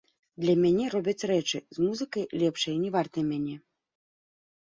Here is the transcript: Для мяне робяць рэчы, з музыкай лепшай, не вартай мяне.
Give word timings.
Для 0.43 0.53
мяне 0.61 0.87
робяць 0.95 1.27
рэчы, 1.31 1.57
з 1.77 1.89
музыкай 1.89 2.23
лепшай, 2.45 2.75
не 2.87 2.91
вартай 2.97 3.23
мяне. 3.31 3.55